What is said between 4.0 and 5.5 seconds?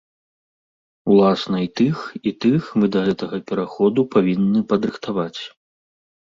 павінны падрыхтаваць.